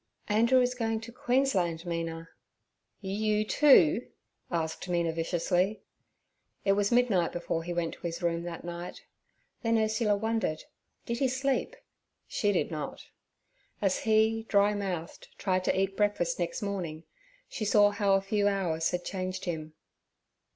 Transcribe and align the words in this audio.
'Andrew 0.27 0.59
is 0.61 0.73
going 0.73 0.99
to 1.01 1.11
Queensland, 1.11 1.85
Mina.' 1.85 2.27
'You, 3.01 3.45
too?' 3.45 4.07
asked 4.49 4.89
Mina 4.89 5.11
viciously. 5.11 5.83
It 6.65 6.71
was 6.71 6.91
midnight 6.91 7.31
before 7.31 7.61
he 7.61 7.71
went 7.71 7.93
to 7.93 7.99
his 8.07 8.19
room 8.19 8.41
that 8.41 8.63
night. 8.63 9.03
Then 9.61 9.77
Ursula 9.77 10.15
wondered, 10.17 10.63
did 11.05 11.19
he 11.19 11.27
sleep? 11.27 11.75
she 12.27 12.51
did 12.51 12.71
not. 12.71 13.09
As 13.79 13.99
he, 13.99 14.47
dry 14.49 14.73
mouthed, 14.73 15.27
tried 15.37 15.63
to 15.65 15.79
eat 15.79 15.95
breakfast 15.95 16.39
next 16.39 16.63
morning, 16.63 17.03
she 17.47 17.63
saw 17.63 17.91
how 17.91 18.13
a 18.15 18.21
few 18.21 18.47
hours 18.47 18.89
had 18.89 19.05
changed 19.05 19.45
him. 19.45 19.73